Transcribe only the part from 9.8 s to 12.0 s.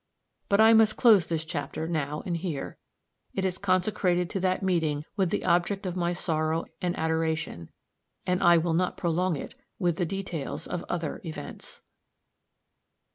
the details of other events.